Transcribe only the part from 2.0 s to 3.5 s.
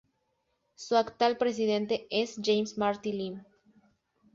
es James Marty Lim.